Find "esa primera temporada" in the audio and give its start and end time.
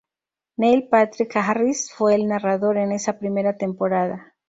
2.91-4.33